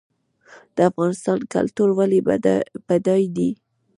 د 0.75 0.77
افغانستان 0.89 1.39
کلتور 1.53 1.89
ولې 1.97 2.19
بډای 2.87 3.23
دی؟ 3.35 3.49